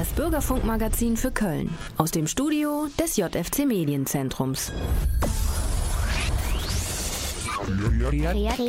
[0.00, 4.72] Das Bürgerfunkmagazin für Köln aus dem Studio des JFC Medienzentrums.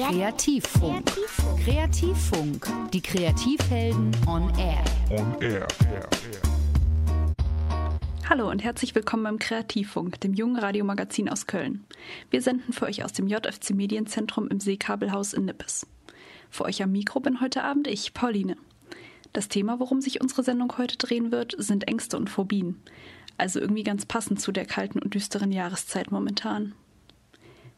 [0.09, 1.09] Kreativfunk.
[1.63, 2.67] Kreativfunk.
[2.91, 4.83] Die Kreativhelden on Air.
[5.11, 5.67] On Air.
[8.29, 11.85] Hallo und herzlich willkommen beim Kreativfunk, dem jungen Radiomagazin aus Köln.
[12.29, 15.87] Wir senden für euch aus dem JFC Medienzentrum im Seekabelhaus in Nippes.
[16.49, 18.57] Für euch am Mikro bin heute Abend ich, Pauline.
[19.33, 22.81] Das Thema, worum sich unsere Sendung heute drehen wird, sind Ängste und Phobien.
[23.37, 26.73] Also irgendwie ganz passend zu der kalten und düsteren Jahreszeit momentan.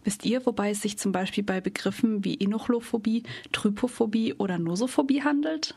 [0.03, 5.75] Wisst ihr, wobei es sich zum Beispiel bei Begriffen wie Enochlophobie, Trypophobie oder Nosophobie handelt?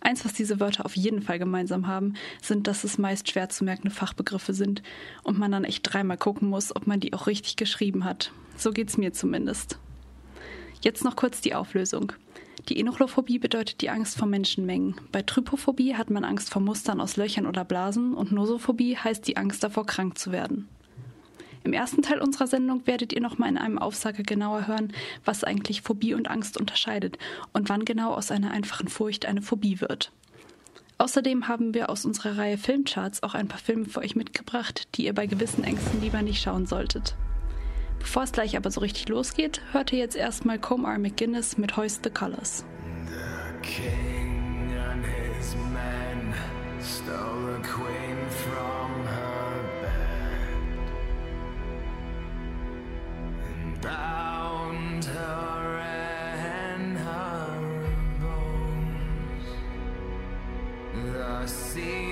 [0.00, 3.64] Eins, was diese Wörter auf jeden Fall gemeinsam haben, sind, dass es meist schwer zu
[3.64, 4.82] merkende Fachbegriffe sind
[5.22, 8.32] und man dann echt dreimal gucken muss, ob man die auch richtig geschrieben hat.
[8.56, 9.78] So geht's mir zumindest.
[10.82, 12.12] Jetzt noch kurz die Auflösung.
[12.68, 14.94] Die Enochlophobie bedeutet die Angst vor Menschenmengen.
[15.10, 19.36] Bei Trypophobie hat man Angst vor Mustern aus Löchern oder Blasen und Nosophobie heißt die
[19.36, 20.68] Angst davor, krank zu werden.
[21.64, 24.92] Im ersten Teil unserer Sendung werdet ihr nochmal in einem Aufsager genauer hören,
[25.24, 27.18] was eigentlich Phobie und Angst unterscheidet
[27.52, 30.12] und wann genau aus einer einfachen Furcht eine Phobie wird.
[30.98, 35.06] Außerdem haben wir aus unserer Reihe Filmcharts auch ein paar Filme für euch mitgebracht, die
[35.06, 37.16] ihr bei gewissen Ängsten lieber nicht schauen solltet.
[38.02, 40.98] Bevor es gleich aber so richtig losgeht, hört ihr jetzt erstmal Combe R.
[40.98, 42.64] McGuinness mit Hoist the Colors.
[43.06, 46.34] The king and his men
[46.82, 50.58] stole the queen from her bed
[53.46, 55.78] and bound her
[56.74, 57.46] in her
[58.20, 59.46] bones.
[61.14, 62.11] The seas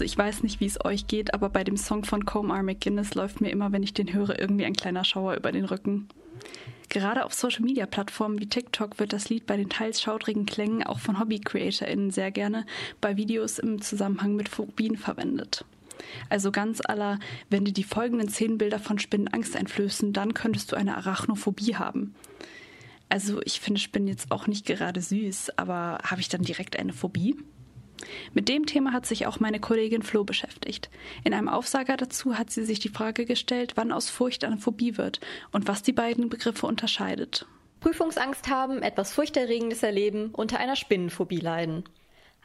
[0.00, 2.62] Also ich weiß nicht, wie es euch geht, aber bei dem Song von Combe R.
[2.62, 6.08] McGuinness läuft mir immer, wenn ich den höre, irgendwie ein kleiner Schauer über den Rücken.
[6.88, 11.20] Gerade auf Social-Media-Plattformen wie TikTok wird das Lied bei den teils schaudrigen Klängen auch von
[11.20, 12.64] Hobby-CreatorInnen sehr gerne
[13.02, 15.66] bei Videos im Zusammenhang mit Phobien verwendet.
[16.30, 17.18] Also ganz aller,
[17.50, 22.14] wenn dir die folgenden Szenenbilder von Spinnen Angst einflößen, dann könntest du eine Arachnophobie haben.
[23.10, 26.94] Also ich finde Spinnen jetzt auch nicht gerade süß, aber habe ich dann direkt eine
[26.94, 27.36] Phobie?
[28.34, 30.90] Mit dem Thema hat sich auch meine Kollegin Flo beschäftigt.
[31.24, 34.96] In einem Aufsager dazu hat sie sich die Frage gestellt, wann aus Furcht eine Phobie
[34.96, 35.20] wird
[35.52, 37.46] und was die beiden Begriffe unterscheidet.
[37.80, 41.84] Prüfungsangst haben, etwas Furchterregendes erleben, unter einer Spinnenphobie leiden.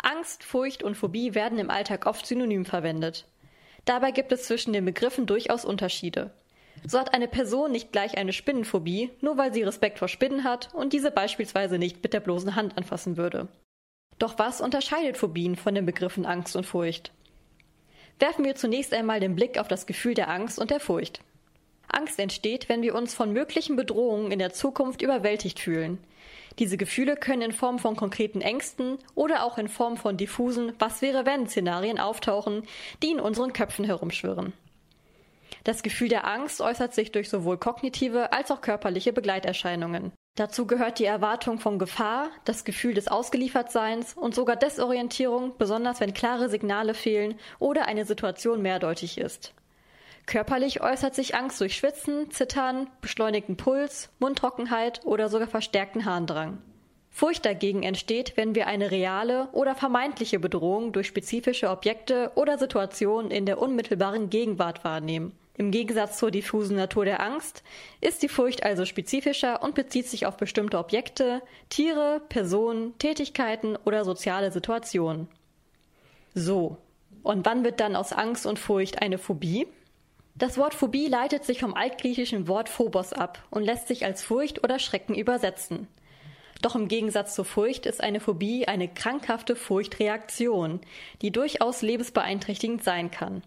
[0.01, 3.25] Angst, Furcht und Phobie werden im Alltag oft synonym verwendet.
[3.85, 6.31] Dabei gibt es zwischen den Begriffen durchaus Unterschiede.
[6.85, 10.73] So hat eine Person nicht gleich eine Spinnenphobie, nur weil sie Respekt vor Spinnen hat
[10.73, 13.47] und diese beispielsweise nicht mit der bloßen Hand anfassen würde.
[14.19, 17.12] Doch was unterscheidet Phobien von den Begriffen Angst und Furcht?
[18.19, 21.19] Werfen wir zunächst einmal den Blick auf das Gefühl der Angst und der Furcht.
[21.88, 26.00] Angst entsteht, wenn wir uns von möglichen Bedrohungen in der Zukunft überwältigt fühlen.
[26.59, 31.01] Diese Gefühle können in Form von konkreten Ängsten oder auch in Form von diffusen Was
[31.01, 32.63] wäre wenn Szenarien auftauchen,
[33.03, 34.53] die in unseren Köpfen herumschwirren.
[35.65, 40.13] Das Gefühl der Angst äußert sich durch sowohl kognitive als auch körperliche Begleiterscheinungen.
[40.35, 46.13] Dazu gehört die Erwartung von Gefahr, das Gefühl des Ausgeliefertseins und sogar Desorientierung, besonders wenn
[46.13, 49.53] klare Signale fehlen oder eine Situation mehrdeutig ist.
[50.25, 56.57] Körperlich äußert sich Angst durch Schwitzen, Zittern, beschleunigten Puls, Mundtrockenheit oder sogar verstärkten Harndrang.
[57.11, 63.31] Furcht dagegen entsteht, wenn wir eine reale oder vermeintliche Bedrohung durch spezifische Objekte oder Situationen
[63.31, 65.31] in der unmittelbaren Gegenwart wahrnehmen.
[65.57, 67.63] Im Gegensatz zur diffusen Natur der Angst
[68.01, 74.03] ist die Furcht also spezifischer und bezieht sich auf bestimmte Objekte, Tiere, Personen, Tätigkeiten oder
[74.03, 75.29] soziale Situationen.
[76.33, 76.77] So,
[77.23, 79.67] und wann wird dann aus Angst und Furcht eine Phobie?
[80.35, 84.61] Das Wort Phobie leitet sich vom altgriechischen Wort Phobos ab und lässt sich als Furcht
[84.65, 85.87] oder Schrecken übersetzen.
[86.61, 90.81] Doch im Gegensatz zur Furcht ist eine Phobie eine krankhafte Furchtreaktion,
[91.21, 93.43] die durchaus lebensbeeinträchtigend sein kann.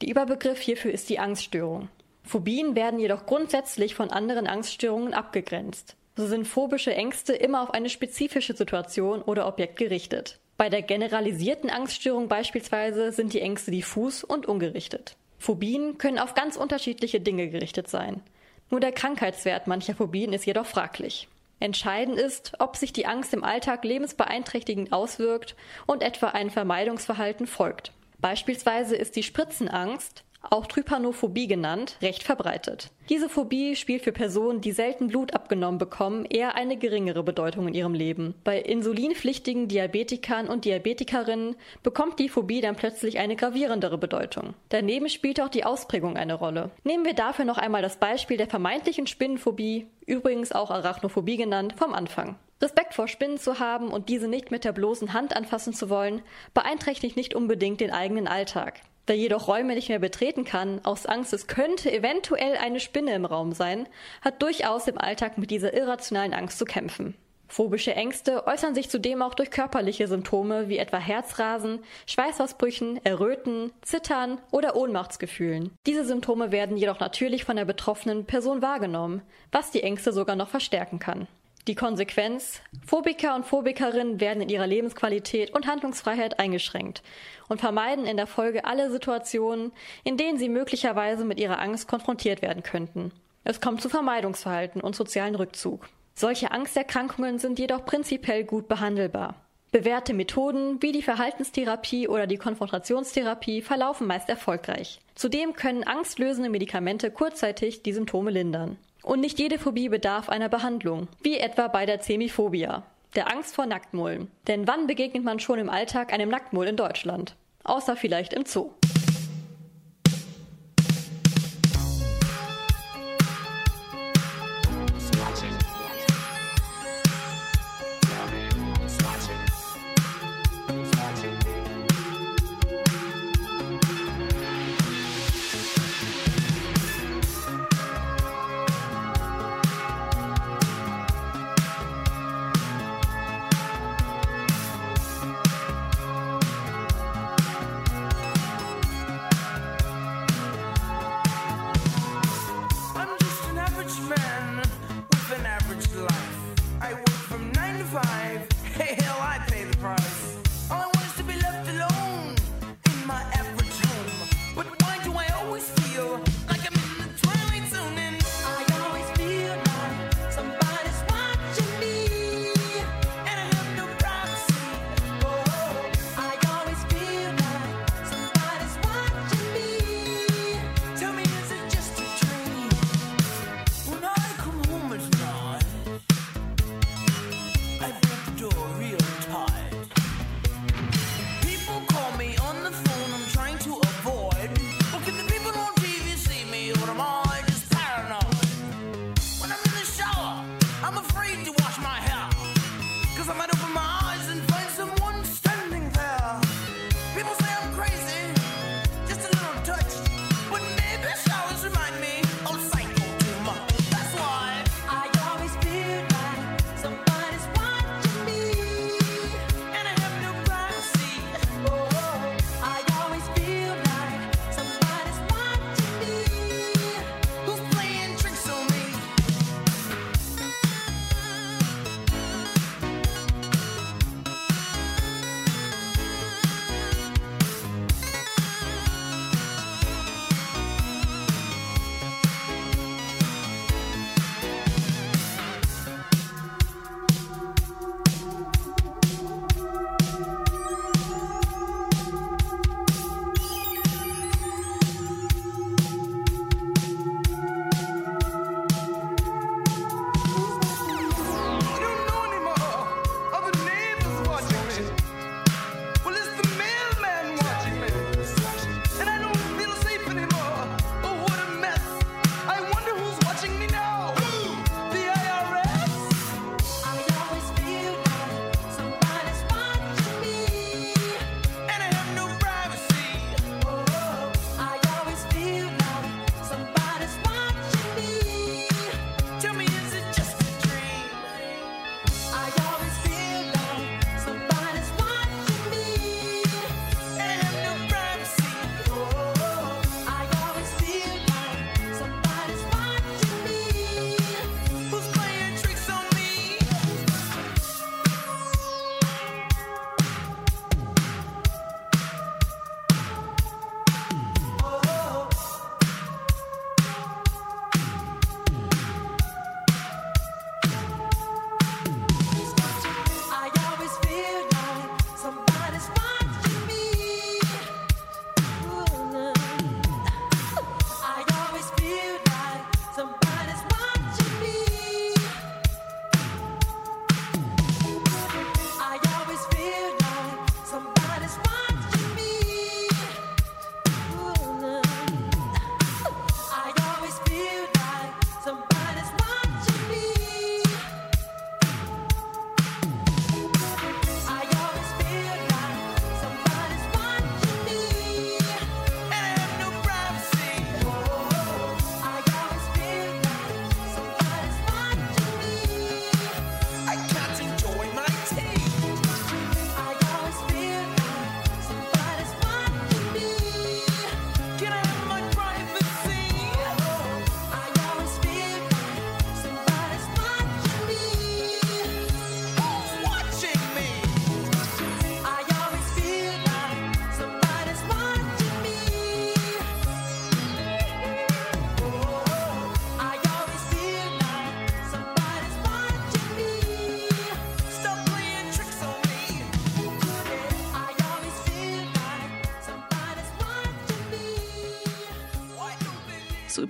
[0.00, 1.88] Der Überbegriff hierfür ist die Angststörung.
[2.24, 5.96] Phobien werden jedoch grundsätzlich von anderen Angststörungen abgegrenzt.
[6.16, 10.38] So sind phobische Ängste immer auf eine spezifische Situation oder Objekt gerichtet.
[10.56, 15.16] Bei der generalisierten Angststörung beispielsweise sind die Ängste diffus und ungerichtet.
[15.38, 18.22] Phobien können auf ganz unterschiedliche Dinge gerichtet sein.
[18.70, 21.28] Nur der Krankheitswert mancher Phobien ist jedoch fraglich.
[21.60, 25.56] Entscheidend ist, ob sich die Angst im Alltag lebensbeeinträchtigend auswirkt
[25.86, 27.92] und etwa ein Vermeidungsverhalten folgt.
[28.24, 32.90] Beispielsweise ist die Spritzenangst, auch Trypanophobie genannt, recht verbreitet.
[33.10, 37.74] Diese Phobie spielt für Personen, die selten Blut abgenommen bekommen, eher eine geringere Bedeutung in
[37.74, 38.34] ihrem Leben.
[38.42, 44.54] Bei insulinpflichtigen Diabetikern und Diabetikerinnen bekommt die Phobie dann plötzlich eine gravierendere Bedeutung.
[44.70, 46.70] Daneben spielt auch die Ausprägung eine Rolle.
[46.82, 51.92] Nehmen wir dafür noch einmal das Beispiel der vermeintlichen Spinnenphobie, übrigens auch Arachnophobie genannt, vom
[51.92, 52.36] Anfang.
[52.64, 56.22] Respekt vor Spinnen zu haben und diese nicht mit der bloßen Hand anfassen zu wollen,
[56.54, 58.80] beeinträchtigt nicht unbedingt den eigenen Alltag.
[59.06, 63.26] Wer jedoch Räume nicht mehr betreten kann, aus Angst, es könnte eventuell eine Spinne im
[63.26, 63.86] Raum sein,
[64.22, 67.14] hat durchaus im Alltag mit dieser irrationalen Angst zu kämpfen.
[67.48, 74.40] Phobische Ängste äußern sich zudem auch durch körperliche Symptome wie etwa Herzrasen, Schweißausbrüchen, Erröten, Zittern
[74.50, 75.70] oder Ohnmachtsgefühlen.
[75.86, 79.20] Diese Symptome werden jedoch natürlich von der betroffenen Person wahrgenommen,
[79.52, 81.28] was die Ängste sogar noch verstärken kann.
[81.66, 82.60] Die Konsequenz?
[82.86, 87.02] Phobiker und Phobikerinnen werden in ihrer Lebensqualität und Handlungsfreiheit eingeschränkt
[87.48, 89.72] und vermeiden in der Folge alle Situationen,
[90.02, 93.12] in denen sie möglicherweise mit ihrer Angst konfrontiert werden könnten.
[93.44, 95.88] Es kommt zu Vermeidungsverhalten und sozialen Rückzug.
[96.14, 99.34] Solche Angsterkrankungen sind jedoch prinzipiell gut behandelbar.
[99.72, 105.00] Bewährte Methoden wie die Verhaltenstherapie oder die Konfrontationstherapie verlaufen meist erfolgreich.
[105.14, 108.76] Zudem können angstlösende Medikamente kurzzeitig die Symptome lindern.
[109.04, 112.84] Und nicht jede Phobie bedarf einer Behandlung, wie etwa bei der Zemiphobia,
[113.14, 114.30] der Angst vor Nacktmullen.
[114.48, 117.36] Denn wann begegnet man schon im Alltag einem Nacktmull in Deutschland?
[117.64, 118.70] Außer vielleicht im Zoo.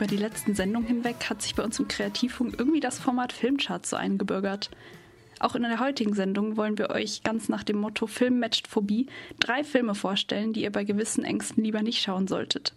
[0.05, 3.89] Über die letzten Sendungen hinweg hat sich bei uns im Kreativfunk irgendwie das Format Filmcharts
[3.89, 4.69] so eingebürgert.
[5.41, 9.07] Auch in der heutigen Sendung wollen wir euch ganz nach dem Motto Film matcht Phobie
[9.41, 12.75] drei Filme vorstellen, die ihr bei gewissen Ängsten lieber nicht schauen solltet.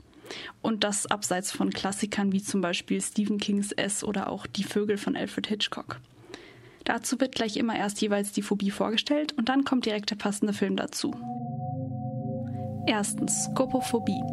[0.62, 4.98] Und das abseits von Klassikern wie zum Beispiel Stephen Kings S oder auch Die Vögel
[4.98, 6.00] von Alfred Hitchcock.
[6.86, 10.54] Dazu wird gleich immer erst jeweils die Phobie vorgestellt und dann kommt direkt der passende
[10.54, 11.14] Film dazu.
[12.88, 14.24] Erstens Skopophobie.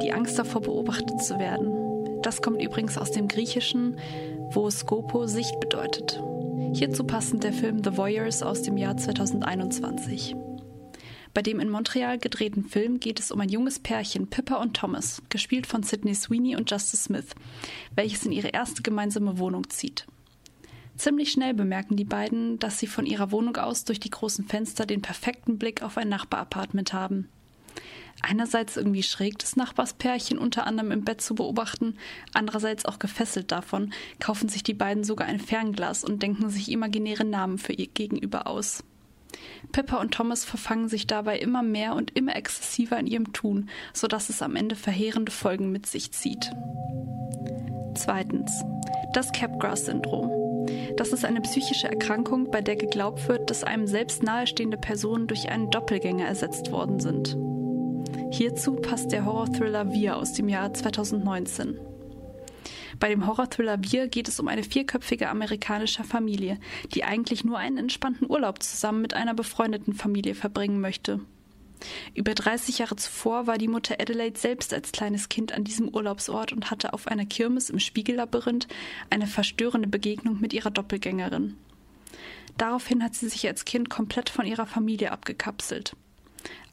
[0.00, 1.84] Die Angst davor beobachtet zu werden.
[2.24, 3.98] Das kommt übrigens aus dem Griechischen,
[4.50, 6.22] wo Skopo Sicht bedeutet.
[6.72, 10.34] Hierzu passend der Film The Voyeurs aus dem Jahr 2021.
[11.34, 15.20] Bei dem in Montreal gedrehten Film geht es um ein junges Pärchen, Pippa und Thomas,
[15.28, 17.34] gespielt von Sidney Sweeney und Justice Smith,
[17.94, 20.06] welches in ihre erste gemeinsame Wohnung zieht.
[20.96, 24.86] Ziemlich schnell bemerken die beiden, dass sie von ihrer Wohnung aus durch die großen Fenster
[24.86, 27.28] den perfekten Blick auf ein Nachbarapartment haben.
[28.22, 31.96] Einerseits irgendwie schräg das Nachbarspärchen unter anderem im Bett zu beobachten,
[32.32, 37.24] andererseits auch gefesselt davon, kaufen sich die beiden sogar ein Fernglas und denken sich imaginäre
[37.24, 38.82] Namen für ihr Gegenüber aus.
[39.72, 44.28] Pippa und Thomas verfangen sich dabei immer mehr und immer exzessiver in ihrem Tun, sodass
[44.28, 46.50] es am Ende verheerende Folgen mit sich zieht.
[47.94, 48.64] Zweitens.
[49.12, 50.30] Das Capgras-Syndrom.
[50.96, 55.48] Das ist eine psychische Erkrankung, bei der geglaubt wird, dass einem selbst nahestehende Personen durch
[55.48, 57.36] einen Doppelgänger ersetzt worden sind.
[58.36, 61.78] Hierzu passt der Horror-Thriller Wir aus dem Jahr 2019.
[62.98, 66.58] Bei dem Horror-Thriller Wir geht es um eine vierköpfige amerikanische Familie,
[66.92, 71.20] die eigentlich nur einen entspannten Urlaub zusammen mit einer befreundeten Familie verbringen möchte.
[72.12, 76.52] Über 30 Jahre zuvor war die Mutter Adelaide selbst als kleines Kind an diesem Urlaubsort
[76.52, 78.66] und hatte auf einer Kirmes im Spiegellabyrinth
[79.10, 81.56] eine verstörende Begegnung mit ihrer Doppelgängerin.
[82.58, 85.94] Daraufhin hat sie sich als Kind komplett von ihrer Familie abgekapselt.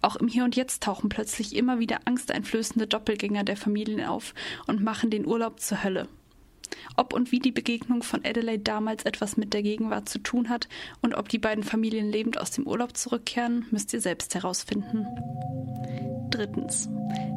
[0.02, 4.34] Auch im Hier und Jetzt tauchen plötzlich immer wieder angsteinflößende Doppelgänger der Familien auf
[4.68, 6.08] und machen den Urlaub zur Hölle.
[6.96, 10.68] Ob und wie die Begegnung von Adelaide damals etwas mit der Gegenwart zu tun hat
[11.02, 15.06] und ob die beiden Familien lebend aus dem Urlaub zurückkehren, müsst ihr selbst herausfinden.
[16.30, 16.90] Drittens.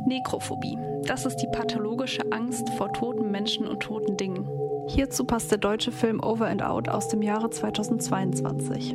[0.06, 0.78] Nekrophobie.
[1.04, 4.48] Das ist die pathologische Angst vor toten Menschen und toten Dingen.
[4.88, 8.94] Hierzu passt der deutsche Film Over and Out aus dem Jahre 2022.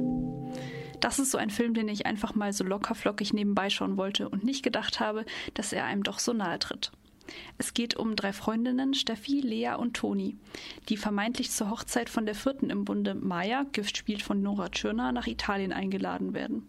[1.00, 4.44] Das ist so ein Film, den ich einfach mal so lockerflockig nebenbei schauen wollte und
[4.44, 6.92] nicht gedacht habe, dass er einem doch so nahe tritt.
[7.58, 10.36] Es geht um drei Freundinnen, Steffi, Lea und Toni,
[10.90, 15.12] die vermeintlich zur Hochzeit von der vierten im Bunde, Maya, Gift spielt von Nora Tschirner,
[15.12, 16.68] nach Italien eingeladen werden.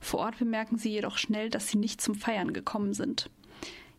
[0.00, 3.30] Vor Ort bemerken sie jedoch schnell, dass sie nicht zum Feiern gekommen sind.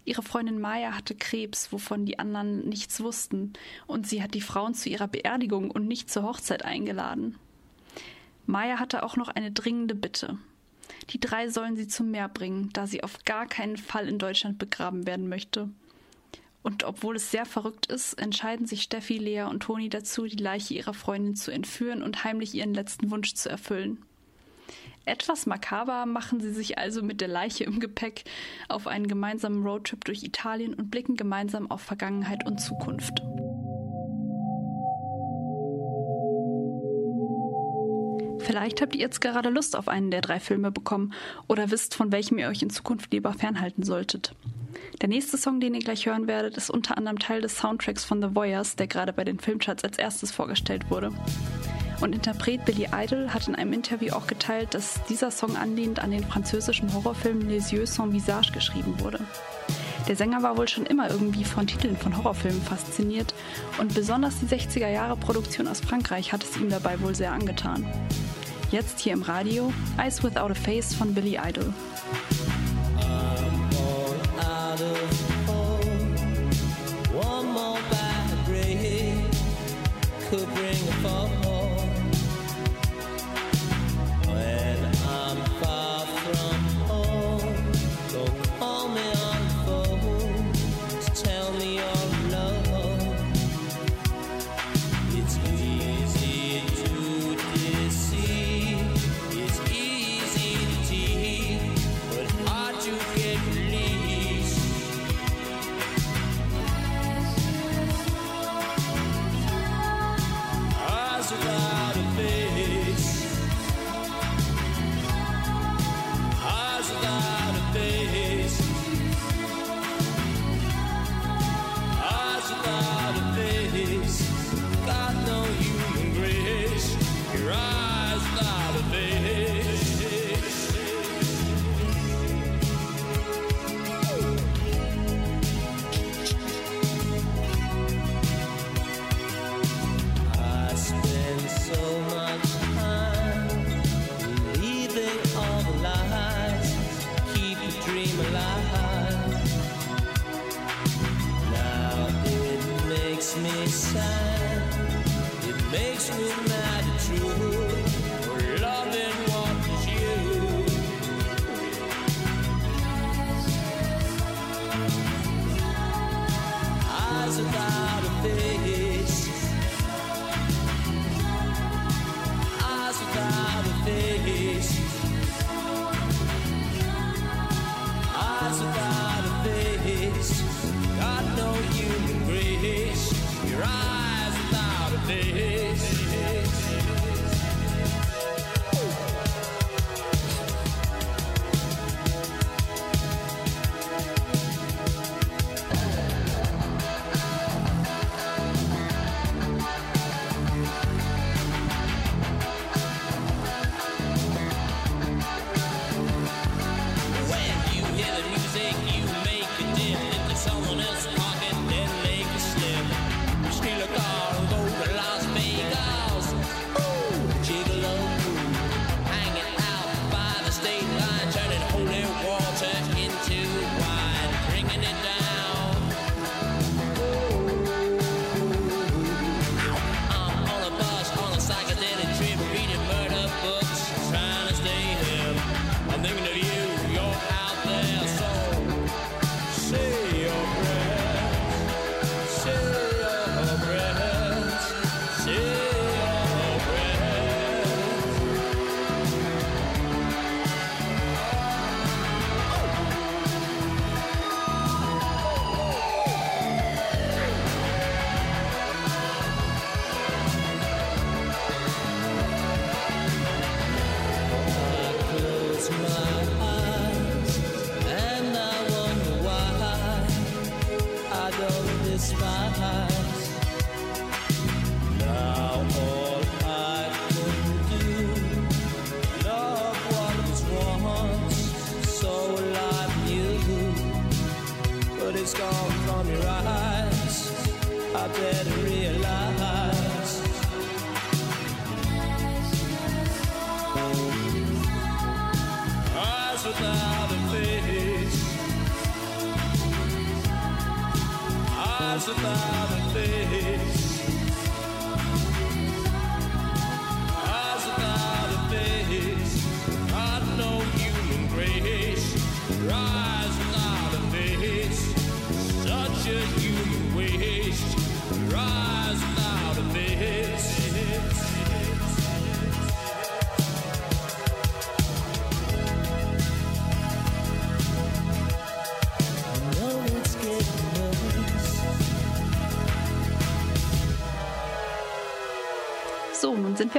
[0.03, 3.53] Ihre Freundin Maya hatte Krebs, wovon die anderen nichts wussten,
[3.87, 7.39] und sie hat die Frauen zu ihrer Beerdigung und nicht zur Hochzeit eingeladen.
[8.45, 10.37] Maya hatte auch noch eine dringende Bitte.
[11.09, 14.57] Die drei sollen sie zum Meer bringen, da sie auf gar keinen Fall in Deutschland
[14.57, 15.69] begraben werden möchte.
[16.63, 20.73] Und obwohl es sehr verrückt ist, entscheiden sich Steffi, Lea und Toni dazu, die Leiche
[20.73, 24.03] ihrer Freundin zu entführen und heimlich ihren letzten Wunsch zu erfüllen.
[25.05, 28.23] Etwas makaber machen sie sich also mit der Leiche im Gepäck
[28.67, 33.21] auf einen gemeinsamen Roadtrip durch Italien und blicken gemeinsam auf Vergangenheit und Zukunft.
[38.45, 41.13] Vielleicht habt ihr jetzt gerade Lust auf einen der drei Filme bekommen
[41.47, 44.35] oder wisst, von welchem ihr euch in Zukunft lieber fernhalten solltet.
[45.01, 48.21] Der nächste Song, den ihr gleich hören werdet, ist unter anderem Teil des Soundtracks von
[48.21, 51.11] The Voyeurs, der gerade bei den Filmcharts als erstes vorgestellt wurde.
[52.01, 56.11] Und Interpret Billy Idol hat in einem Interview auch geteilt, dass dieser Song anlehnend an
[56.11, 59.19] den französischen Horrorfilm Les Yeux sans Visage geschrieben wurde.
[60.07, 63.33] Der Sänger war wohl schon immer irgendwie von Titeln von Horrorfilmen fasziniert
[63.79, 67.85] und besonders die 60er Jahre Produktion aus Frankreich hat es ihm dabei wohl sehr angetan.
[68.71, 71.73] Jetzt hier im Radio Eyes Without a Face von Billy Idol.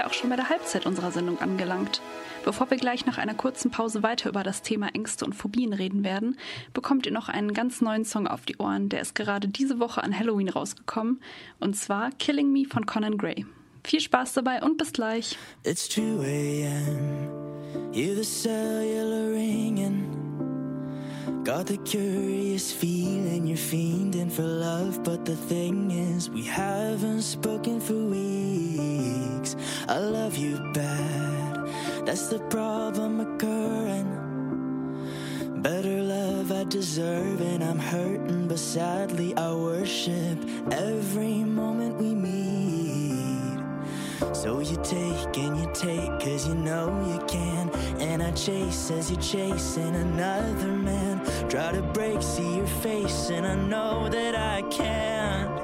[0.06, 2.00] Auch schon bei der Halbzeit unserer Sendung angelangt.
[2.44, 6.04] Bevor wir gleich nach einer kurzen Pause weiter über das Thema Ängste und Phobien reden
[6.04, 6.38] werden,
[6.72, 10.02] bekommt ihr noch einen ganz neuen Song auf die Ohren, der ist gerade diese Woche
[10.02, 11.20] an Halloween rausgekommen,
[11.58, 13.44] und zwar Killing Me von Conan Gray.
[13.82, 15.36] Viel Spaß dabei und bis gleich.
[15.64, 17.92] It's 2 a.m.
[17.92, 20.25] Hear the cellular ringing.
[21.46, 27.80] Got the curious feeling you're fiending for love, but the thing is, we haven't spoken
[27.80, 29.54] for weeks.
[29.88, 31.70] I love you bad,
[32.04, 34.10] that's the problem occurring.
[35.62, 40.38] Better love I deserve, and I'm hurting, but sadly I worship
[40.72, 42.85] every moment we meet.
[44.32, 47.70] So you take and you take cause you know you can.
[48.00, 51.20] And I chase as you're chasing another man.
[51.48, 55.55] Try to break, see your face and I know that I can't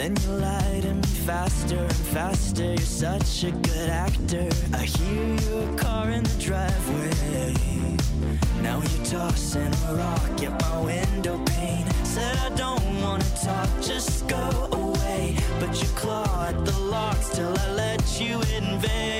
[0.00, 2.64] Then you lie to me faster and faster.
[2.64, 4.48] You're such a good actor.
[4.72, 7.54] I hear your car in the driveway.
[8.62, 11.86] Now you're tossing a rock at my window pane.
[12.02, 15.36] Said I don't wanna talk, just go away.
[15.60, 19.19] But you claw at the locks till I let you invade.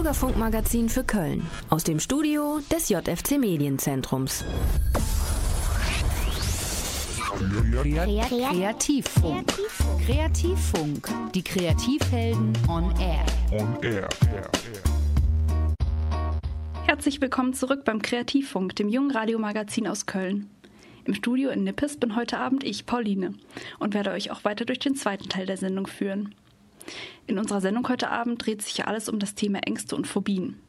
[0.00, 4.46] Bürgerfunkmagazin für Köln aus dem Studio des JFC Medienzentrums.
[8.26, 9.52] Kreativfunk.
[10.06, 11.06] Kreativfunk.
[11.34, 13.26] Die Kreativhelden on air.
[13.52, 14.08] On air.
[16.86, 20.48] Herzlich willkommen zurück beim Kreativfunk, dem jungen Radiomagazin aus Köln.
[21.04, 23.34] Im Studio in Nippes bin heute Abend ich, Pauline,
[23.78, 26.34] und werde euch auch weiter durch den zweiten Teil der Sendung führen.
[27.26, 30.60] In unserer Sendung heute Abend dreht sich ja alles um das Thema Ängste und Phobien.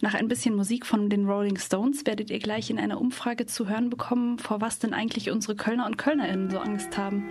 [0.00, 3.68] Nach ein bisschen Musik von den Rolling Stones werdet ihr gleich in einer Umfrage zu
[3.68, 7.28] hören bekommen, vor was denn eigentlich unsere Kölner und Kölnerinnen so Angst haben.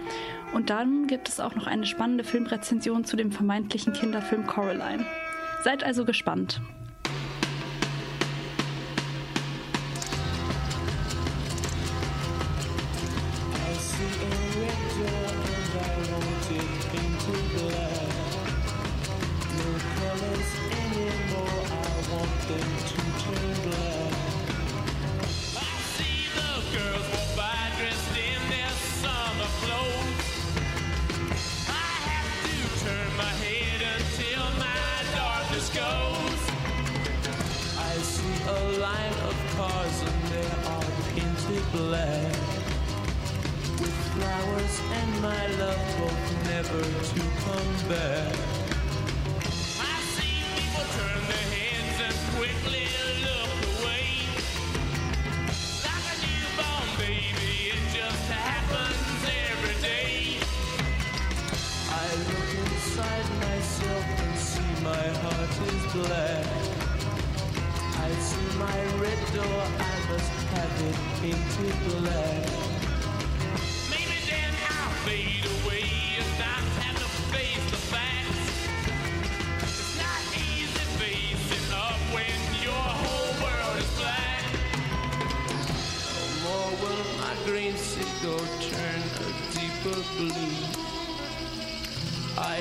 [0.53, 5.05] Und dann gibt es auch noch eine spannende Filmrezension zu dem vermeintlichen Kinderfilm Coraline.
[5.63, 6.61] Seid also gespannt.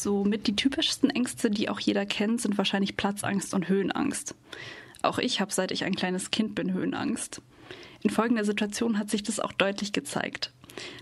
[0.00, 4.36] So mit die typischsten Ängste, die auch jeder kennt, sind wahrscheinlich Platzangst und Höhenangst.
[5.02, 7.42] Auch ich habe, seit ich ein kleines Kind bin, Höhenangst.
[8.02, 10.52] In folgender Situation hat sich das auch deutlich gezeigt.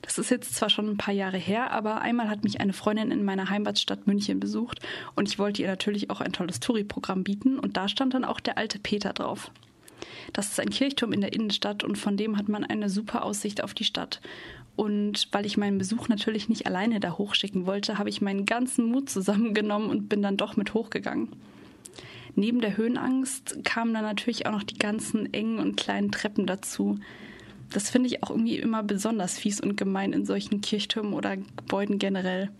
[0.00, 3.10] Das ist jetzt zwar schon ein paar Jahre her, aber einmal hat mich eine Freundin
[3.10, 4.80] in meiner Heimatstadt München besucht
[5.14, 8.40] und ich wollte ihr natürlich auch ein tolles Touri-Programm bieten und da stand dann auch
[8.40, 9.50] der alte Peter drauf.
[10.32, 13.62] Das ist ein Kirchturm in der Innenstadt und von dem hat man eine super Aussicht
[13.62, 14.22] auf die Stadt.
[14.76, 18.86] Und weil ich meinen Besuch natürlich nicht alleine da hochschicken wollte, habe ich meinen ganzen
[18.86, 21.30] Mut zusammengenommen und bin dann doch mit hochgegangen.
[22.34, 26.98] Neben der Höhenangst kamen dann natürlich auch noch die ganzen engen und kleinen Treppen dazu.
[27.72, 31.98] Das finde ich auch irgendwie immer besonders fies und gemein in solchen Kirchtürmen oder Gebäuden
[31.98, 32.50] generell.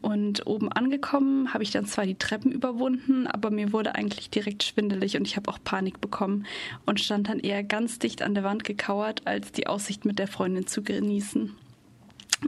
[0.00, 4.62] Und oben angekommen habe ich dann zwar die Treppen überwunden, aber mir wurde eigentlich direkt
[4.62, 6.46] schwindelig und ich habe auch Panik bekommen
[6.86, 10.28] und stand dann eher ganz dicht an der Wand gekauert, als die Aussicht mit der
[10.28, 11.52] Freundin zu genießen.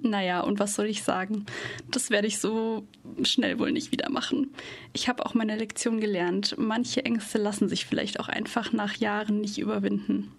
[0.03, 1.47] Naja, und was soll ich sagen?
[1.91, 2.87] Das werde ich so
[3.25, 4.55] schnell wohl nicht wieder machen.
[4.93, 6.55] Ich habe auch meine Lektion gelernt.
[6.59, 10.31] Manche Ängste lassen sich vielleicht auch einfach nach Jahren nicht überwinden.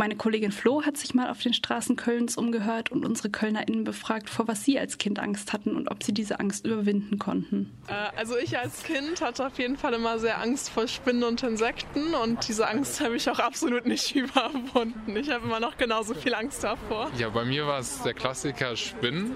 [0.00, 4.30] Meine Kollegin Flo hat sich mal auf den Straßen Kölns umgehört und unsere KölnerInnen befragt,
[4.30, 7.76] vor was sie als Kind Angst hatten und ob sie diese Angst überwinden konnten.
[7.88, 11.42] Äh, Also ich als Kind hatte auf jeden Fall immer sehr Angst vor Spinnen und
[11.42, 15.16] Insekten und diese Angst habe ich auch absolut nicht überwunden.
[15.16, 17.10] Ich habe immer noch genauso viel Angst davor.
[17.18, 19.34] Ja, bei mir war es der Klassiker Spinnen.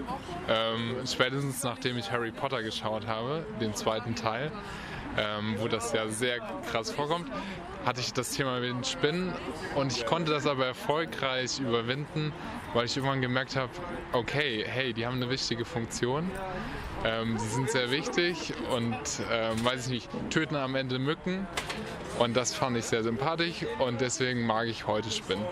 [0.49, 4.53] Ähm, spätestens nachdem ich Harry Potter geschaut habe, den zweiten Teil,
[5.19, 6.39] ähm, wo das ja sehr
[6.71, 7.27] krass vorkommt,
[7.85, 9.33] hatte ich das Thema mit den Spinnen
[9.75, 12.33] und ich konnte das aber erfolgreich überwinden,
[12.75, 13.71] weil ich irgendwann gemerkt habe,
[14.13, 16.31] okay, hey, die haben eine wichtige Funktion.
[17.05, 18.97] Ähm, die sind sehr wichtig und
[19.31, 21.49] ähm, weiß ich nicht, töten am Ende Mücken
[22.21, 25.45] und das fand ich sehr sympathisch und deswegen mag ich heute Spinnen.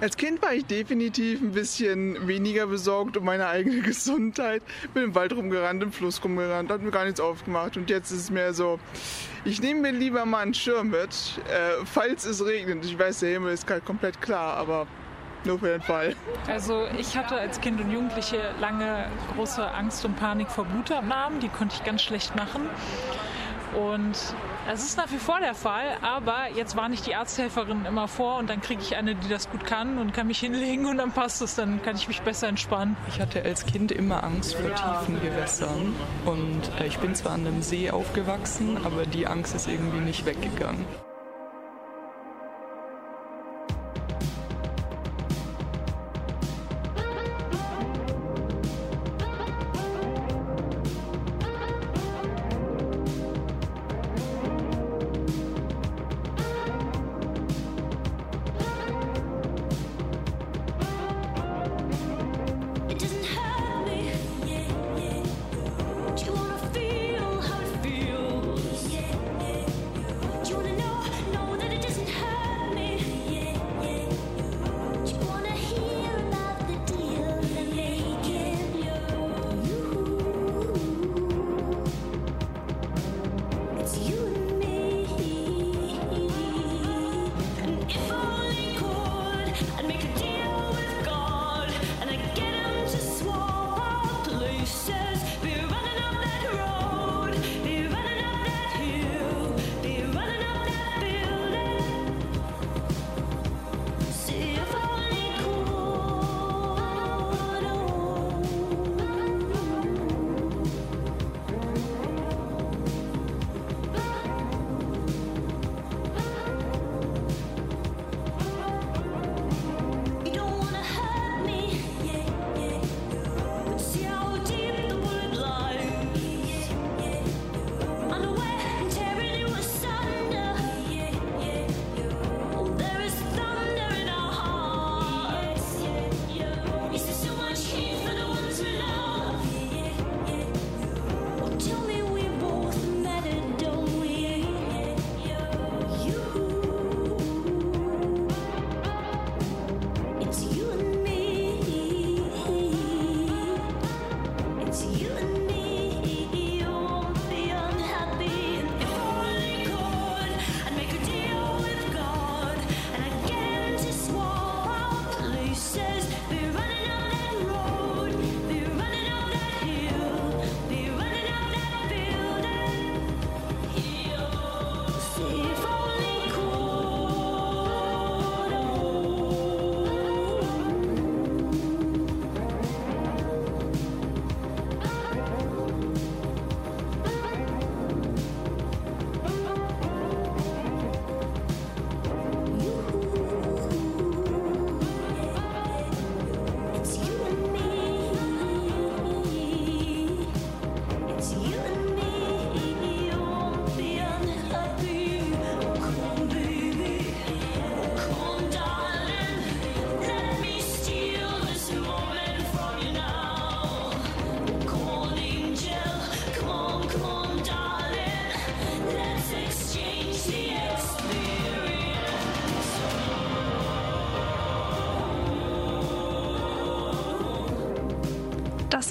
[0.00, 4.62] Als Kind war ich definitiv ein bisschen weniger besorgt um meine eigene Gesundheit.
[4.92, 7.76] Bin im Wald rumgerannt, im Fluss rumgerannt, hat mir gar nichts aufgemacht.
[7.76, 8.78] Und jetzt ist es mehr so,
[9.44, 12.84] ich nehme mir lieber mal einen Schirm mit, äh, falls es regnet.
[12.84, 14.86] Ich weiß, der Himmel ist gerade komplett klar, aber
[15.48, 16.14] nur für den Fall.
[16.46, 21.40] Also ich hatte als Kind und Jugendliche lange große Angst und Panik vor Blutabnahmen.
[21.40, 22.62] Die konnte ich ganz schlecht machen.
[23.74, 24.16] Und
[24.70, 28.38] es ist nach wie vor der Fall, aber jetzt warne ich die Arzthelferin immer vor
[28.38, 31.12] und dann kriege ich eine, die das gut kann und kann mich hinlegen und dann
[31.12, 32.96] passt es, dann kann ich mich besser entspannen.
[33.08, 35.94] Ich hatte als Kind immer Angst vor tiefen Gewässern
[36.24, 40.24] und äh, ich bin zwar an einem See aufgewachsen, aber die Angst ist irgendwie nicht
[40.24, 40.84] weggegangen.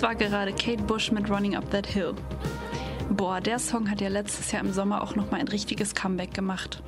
[0.07, 2.15] War gerade Kate Bush mit Running Up That Hill.
[3.09, 6.81] Boah, der Song hat ja letztes Jahr im Sommer auch nochmal ein richtiges Comeback gemacht.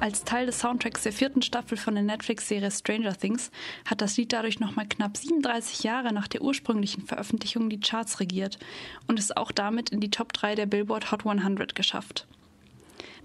[0.00, 3.52] Als Teil des Soundtracks der vierten Staffel von der Netflix-Serie Stranger Things
[3.84, 8.58] hat das Lied dadurch nochmal knapp 37 Jahre nach der ursprünglichen Veröffentlichung die Charts regiert
[9.06, 12.26] und es auch damit in die Top 3 der Billboard Hot 100 geschafft.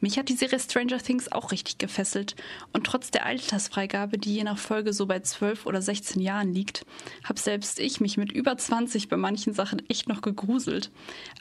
[0.04, 2.36] Mich hat die Serie Stranger Things auch richtig gefesselt.
[2.74, 6.86] Und trotz der Altersfreigabe, die je nach Folge so bei 12 oder 16 Jahren liegt,
[7.24, 10.92] habe selbst ich mich mit über 20 bei manchen Sachen echt noch gegruselt.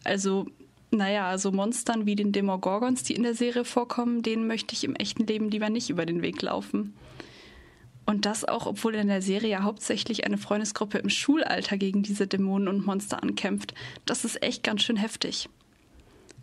[0.04, 0.46] Also,
[0.92, 4.94] naja, so Monstern wie den Demogorgons, die in der Serie vorkommen, denen möchte ich im
[4.94, 6.94] echten Leben lieber nicht über den Weg laufen.
[8.06, 12.28] Und das auch, obwohl in der Serie ja hauptsächlich eine Freundesgruppe im Schulalter gegen diese
[12.28, 13.74] Dämonen und Monster ankämpft.
[14.06, 15.48] Das ist echt ganz schön heftig.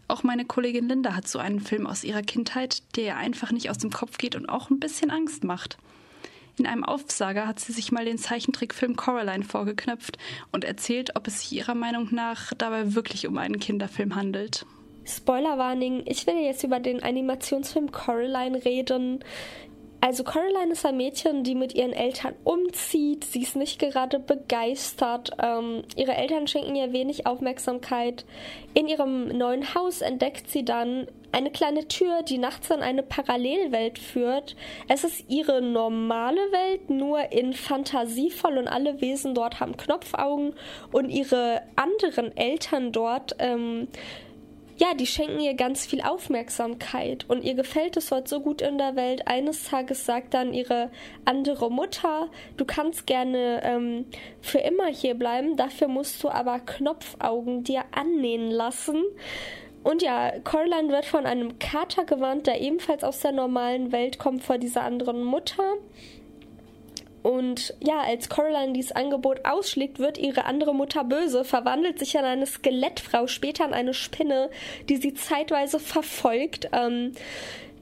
[0.09, 3.69] Auch meine Kollegin Linda hat so einen Film aus ihrer Kindheit, der ihr einfach nicht
[3.69, 5.77] aus dem Kopf geht und auch ein bisschen Angst macht.
[6.57, 10.17] In einem Aufsager hat sie sich mal den Zeichentrickfilm Coraline vorgeknöpft
[10.51, 14.65] und erzählt, ob es sich ihrer Meinung nach dabei wirklich um einen Kinderfilm handelt.
[15.05, 19.23] Spoilerwarning, ich will jetzt über den Animationsfilm Coraline reden.
[20.01, 23.25] Also Coraline ist ein Mädchen, die mit ihren Eltern umzieht.
[23.25, 25.31] Sie ist nicht gerade begeistert.
[25.41, 28.25] Ähm, ihre Eltern schenken ihr wenig Aufmerksamkeit.
[28.73, 33.99] In ihrem neuen Haus entdeckt sie dann eine kleine Tür, die nachts in eine Parallelwelt
[33.99, 34.55] führt.
[34.87, 40.55] Es ist ihre normale Welt, nur in fantasievoll und alle Wesen dort haben Knopfaugen
[40.91, 43.89] und ihre anderen Eltern dort ähm,
[44.79, 48.77] ja, die schenken ihr ganz viel Aufmerksamkeit und ihr gefällt es dort so gut in
[48.77, 49.27] der Welt.
[49.27, 50.89] Eines Tages sagt dann ihre
[51.25, 54.05] andere Mutter, du kannst gerne ähm,
[54.41, 59.03] für immer hier bleiben, dafür musst du aber Knopfaugen dir annähen lassen.
[59.83, 64.43] Und ja, Coraline wird von einem Kater gewarnt, der ebenfalls aus der normalen Welt kommt,
[64.43, 65.63] vor dieser anderen Mutter.
[67.21, 72.23] Und ja, als Coraline dieses Angebot ausschlägt, wird ihre andere Mutter böse, verwandelt sich in
[72.23, 74.49] eine Skelettfrau, später in eine Spinne,
[74.87, 76.69] die sie zeitweise verfolgt.
[76.71, 77.13] Ähm,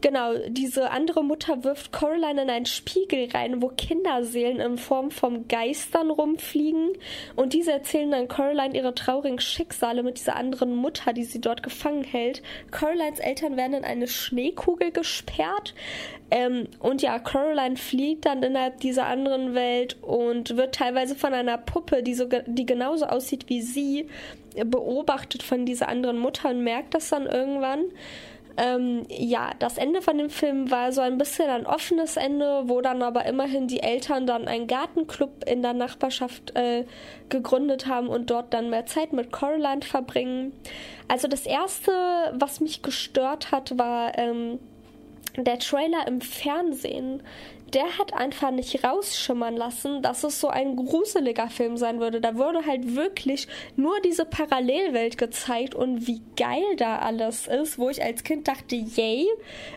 [0.02, 5.48] Genau, diese andere Mutter wirft Coraline in einen Spiegel rein, wo Kinderseelen in Form von
[5.48, 6.90] Geistern rumfliegen.
[7.36, 11.64] Und diese erzählen dann Coraline ihre traurigen Schicksale mit dieser anderen Mutter, die sie dort
[11.64, 12.44] gefangen hält.
[12.70, 15.74] Coralines Eltern werden in eine Schneekugel gesperrt.
[16.30, 21.58] Ähm, und ja, Coraline fliegt dann innerhalb dieser anderen Welt und wird teilweise von einer
[21.58, 24.08] Puppe, die, so, die genauso aussieht wie sie,
[24.66, 27.86] beobachtet von dieser anderen Mutter und merkt das dann irgendwann.
[28.58, 32.82] Ähm, ja, das Ende von dem Film war so ein bisschen ein offenes Ende, wo
[32.82, 36.86] dann aber immerhin die Eltern dann einen Gartenclub in der Nachbarschaft äh,
[37.30, 40.54] gegründet haben und dort dann mehr Zeit mit Coraline verbringen.
[41.08, 41.92] Also das Erste,
[42.34, 44.58] was mich gestört hat, war ähm,
[45.38, 47.22] der Trailer im Fernsehen
[47.74, 52.22] der hat einfach nicht rausschimmern lassen, dass es so ein gruseliger Film sein würde.
[52.22, 57.90] Da wurde halt wirklich nur diese Parallelwelt gezeigt und wie geil da alles ist, wo
[57.90, 59.28] ich als Kind dachte, yay,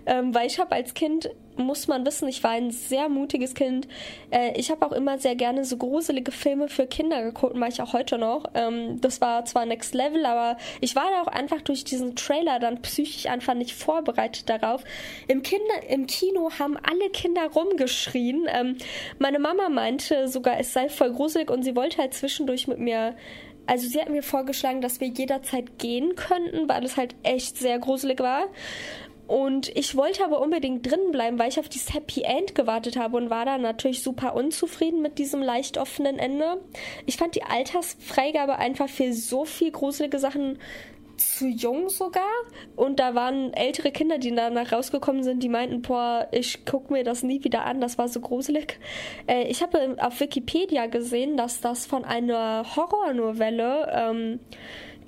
[0.07, 1.31] ähm, weil ich habe als Kind
[1.61, 3.89] muss man wissen, ich war ein sehr mutiges Kind.
[4.31, 7.83] Äh, ich habe auch immer sehr gerne so gruselige Filme für Kinder geguckt, mache ich
[7.83, 8.45] auch heute noch.
[8.55, 12.59] Ähm, das war zwar Next Level, aber ich war da auch einfach durch diesen Trailer
[12.59, 14.85] dann psychisch einfach nicht vorbereitet darauf.
[15.29, 18.47] Im, Kinder, im Kino haben alle Kinder rumgeschrien.
[18.49, 18.77] Ähm,
[19.19, 23.15] meine Mama meinte sogar, es sei voll gruselig und sie wollte halt zwischendurch mit mir
[23.67, 27.79] also sie hat mir vorgeschlagen, dass wir jederzeit gehen könnten, weil es halt echt sehr
[27.79, 28.47] gruselig war.
[29.31, 33.17] Und ich wollte aber unbedingt drin bleiben, weil ich auf dieses Happy End gewartet habe
[33.17, 36.61] und war dann natürlich super unzufrieden mit diesem leicht offenen Ende.
[37.07, 40.59] Ich fand die Altersfreigabe einfach für so viel gruselige Sachen
[41.17, 42.29] zu jung sogar.
[42.75, 47.05] Und da waren ältere Kinder, die danach rausgekommen sind, die meinten, boah, ich guck mir
[47.05, 48.81] das nie wieder an, das war so gruselig.
[49.29, 54.41] Äh, ich habe auf Wikipedia gesehen, dass das von einer Horrornovelle ähm,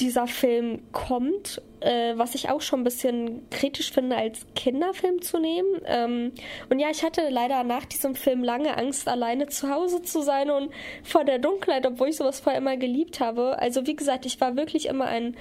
[0.01, 5.39] dieser Film kommt, äh, was ich auch schon ein bisschen kritisch finde, als Kinderfilm zu
[5.39, 5.81] nehmen.
[5.85, 6.33] Ähm,
[6.71, 10.51] und ja, ich hatte leider nach diesem Film lange Angst, alleine zu Hause zu sein
[10.51, 10.71] und
[11.03, 13.59] vor der Dunkelheit, obwohl ich sowas vorher immer geliebt habe.
[13.59, 15.37] Also wie gesagt, ich war wirklich immer ein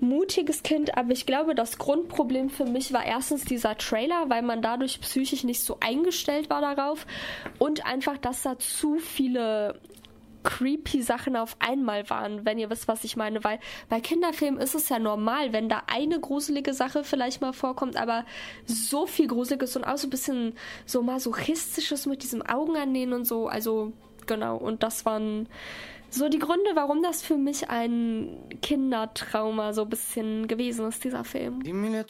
[0.00, 4.62] mutiges Kind, aber ich glaube, das Grundproblem für mich war erstens dieser Trailer, weil man
[4.62, 7.06] dadurch psychisch nicht so eingestellt war darauf
[7.58, 9.80] und einfach, dass da zu viele
[10.44, 13.42] creepy Sachen auf einmal waren, wenn ihr wisst, was ich meine.
[13.42, 17.96] Weil bei Kinderfilmen ist es ja normal, wenn da eine gruselige Sache vielleicht mal vorkommt,
[17.96, 18.24] aber
[18.66, 20.54] so viel Gruseliges und auch so ein bisschen
[20.86, 23.48] so masochistisches mit diesem Augenannähen und so.
[23.48, 23.92] Also
[24.26, 25.48] genau, und das waren
[26.10, 31.24] so die Gründe, warum das für mich ein Kindertrauma so ein bisschen gewesen ist, dieser
[31.24, 31.62] Film.
[31.62, 32.04] Dimmi le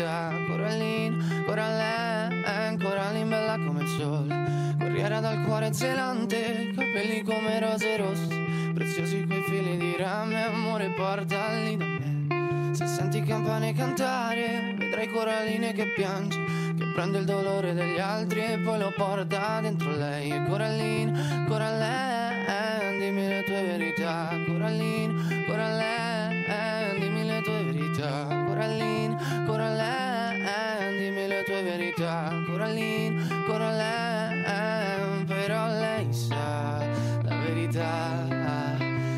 [0.00, 7.96] verità, Coraline, Coraline, Coraline bella come il sole, corriera dal cuore zelante, capelli come rose
[7.96, 12.74] rosse, preziosi quei fili di rame, amore portali da me.
[12.74, 16.38] Se senti campane cantare, vedrai Coraline che piange,
[16.78, 20.30] che prende il dolore degli altri e poi lo porta dentro lei.
[20.30, 24.30] E Coraline, Coraline, dimmi le tue verità.
[24.46, 28.44] Coraline, Coraline, dimmi le tue verità.
[28.46, 29.09] Coraline,
[32.10, 32.42] verità.
[32.46, 36.84] Coraline, Coraline, però lei sa
[37.22, 38.26] la verità.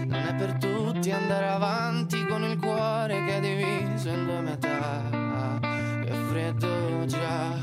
[0.07, 5.61] Non è per tutti andare avanti con il cuore che è diviso in due metà.
[6.05, 7.59] Che freddo già,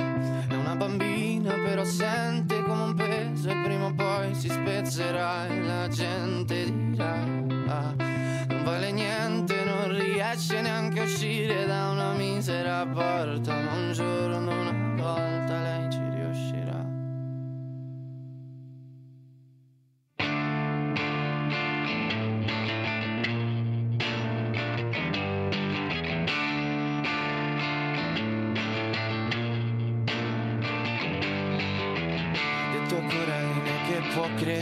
[0.48, 5.62] è una bambina però sente come un peso e prima o poi si spezzerà e
[5.62, 7.38] la gente dirà.
[8.48, 14.59] Non vale niente, non riesce neanche a uscire da una misera porta, ma un giorno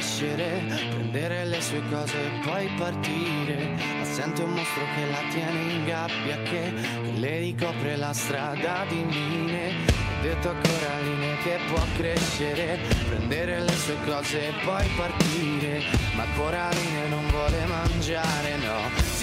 [0.07, 3.75] crescere, prendere le sue cose e poi partire.
[3.97, 8.85] Ma sente un mostro che la tiene in gabbia, che, che le ricopre la strada
[8.87, 9.73] di mine.
[10.17, 15.83] Ho detto a Coraline che può crescere, prendere le sue cose e poi partire.
[16.15, 19.16] Ma Coraline non vuole mangiare, no.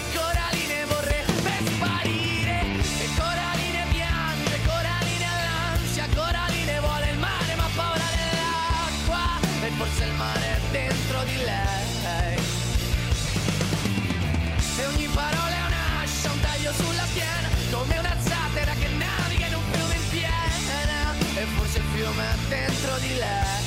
[22.15, 23.64] ma dentro di lei.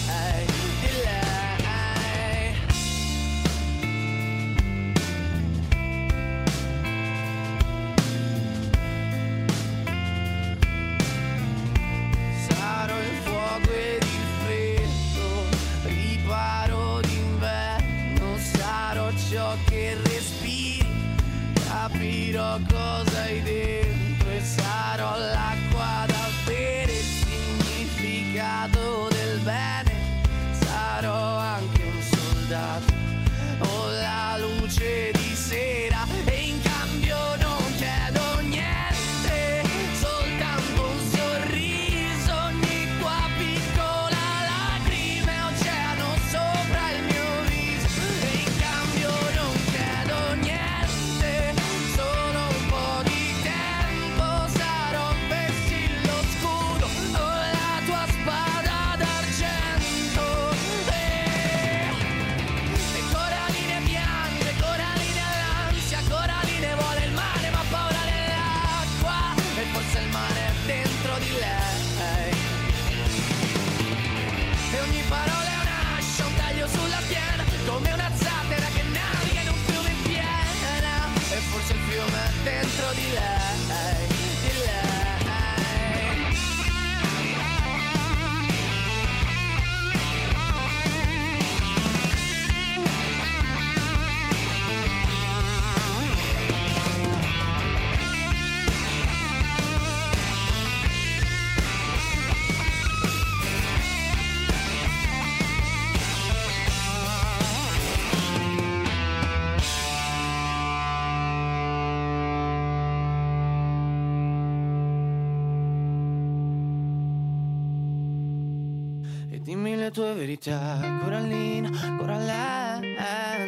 [119.88, 122.95] Le tue verità, Corallina, Coraline,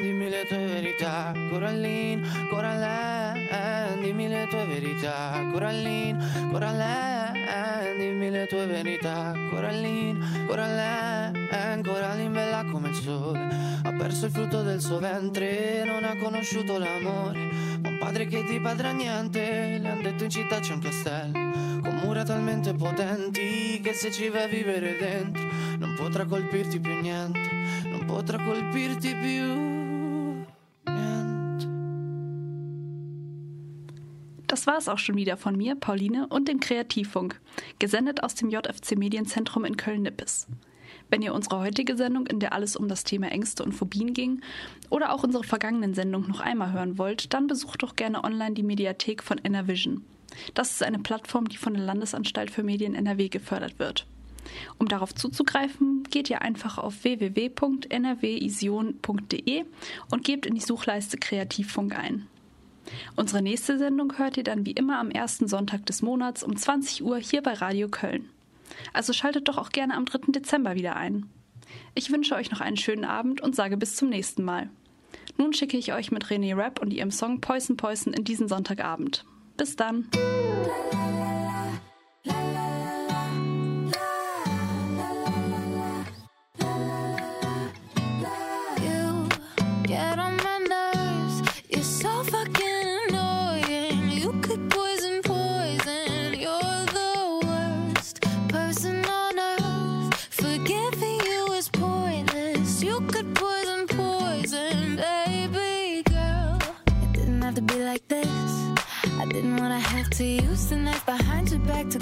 [0.02, 8.66] dimmi le tue verità, Corallina, Coraline, dimmi le tue verità, Corallina, Coraline, dimmi le tue
[8.68, 13.50] verità, Corallina, Coraline, Coraline bella come il sole,
[13.84, 17.50] ha perso il frutto del suo ventre, non ha conosciuto l'amore,
[17.82, 21.82] ma un padre che ti padrà niente, le han detto in città c'è un castello,
[21.82, 25.49] con mura talmente potenti che se ci vai a vivere dentro
[25.80, 27.50] non potrà colpirti più niente,
[27.86, 29.78] non potrà colpirti più.
[34.48, 37.40] Das war es auch schon wieder von mir, Pauline und dem Kreativfunk,
[37.78, 40.48] gesendet aus dem JFC Medienzentrum in Köln-Nippes.
[41.10, 44.42] Wenn ihr unsere heutige Sendung, in der alles um das Thema Ängste und Phobien ging,
[44.90, 48.64] oder auch unsere vergangenen Sendungen noch einmal hören wollt, dann besucht doch gerne online die
[48.64, 50.04] Mediathek von NRVision.
[50.56, 54.08] Das ist eine Plattform, die von der Landesanstalt für Medien NRW gefördert wird.
[54.78, 59.66] Um darauf zuzugreifen, geht ihr einfach auf www.nrwision.de
[60.12, 62.28] und gebt in die Suchleiste Kreativfunk ein.
[63.16, 67.04] Unsere nächste Sendung hört ihr dann wie immer am ersten Sonntag des Monats um 20
[67.04, 68.30] Uhr hier bei Radio Köln.
[68.94, 70.32] Also schaltet doch auch gerne am 3.
[70.32, 71.30] Dezember wieder ein.
[71.96, 74.70] Ich wünsche euch noch einen schönen Abend und sage bis zum nächsten Mal.
[75.38, 79.26] Nun schicke ich euch mit René Rapp und ihrem Song Poison Poison in diesen Sonntagabend.
[79.58, 80.10] Bis dann!
[82.24, 82.69] La, la, la,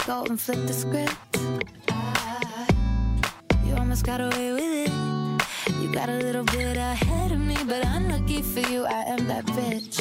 [0.08, 1.38] go and flip the script.
[3.66, 5.82] You almost got away with it.
[5.82, 9.46] You got a little bit ahead of me, but unlucky for you, I am that
[9.48, 9.97] bitch.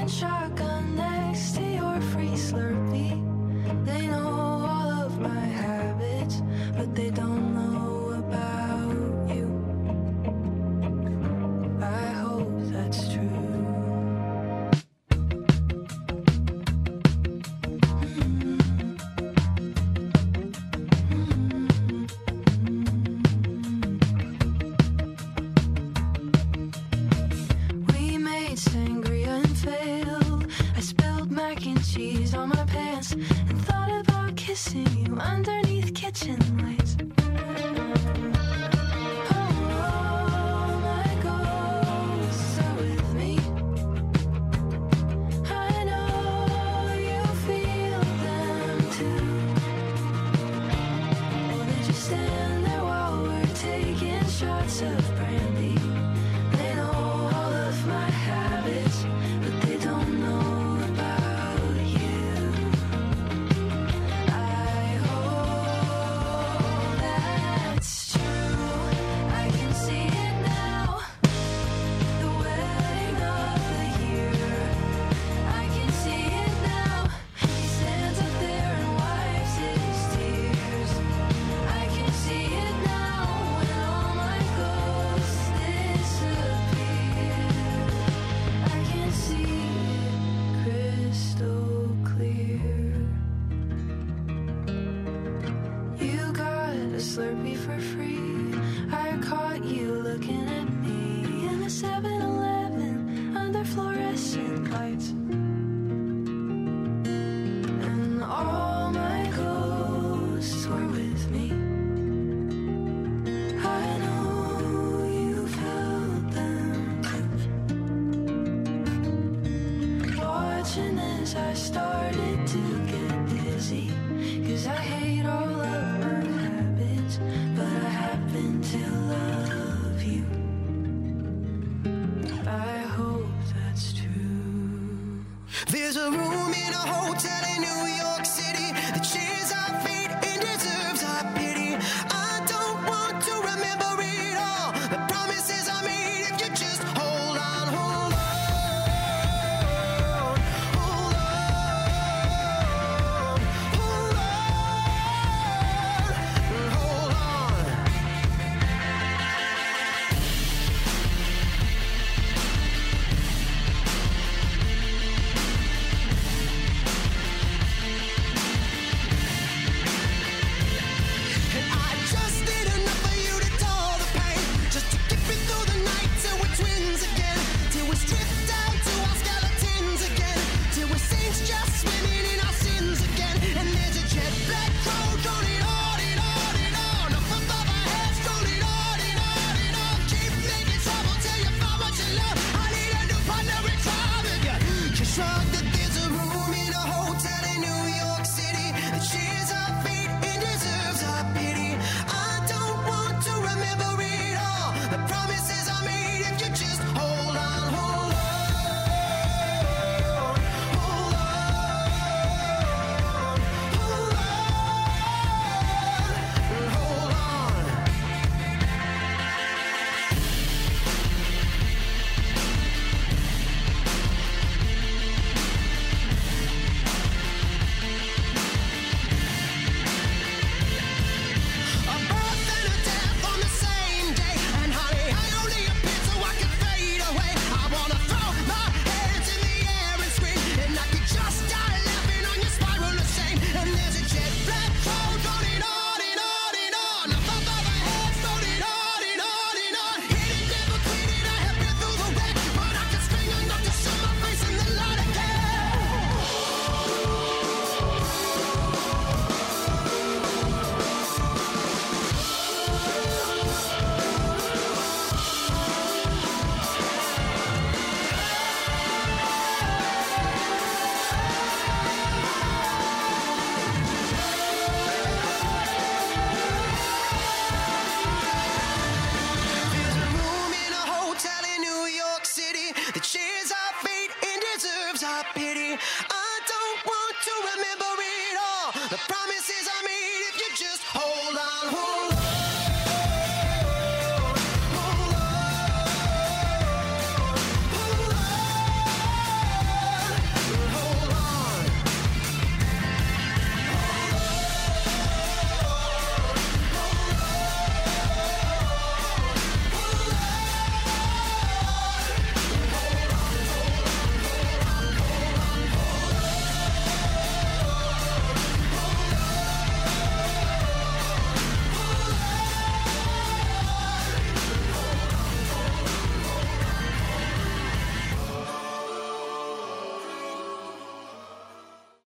[0.00, 0.39] and shy.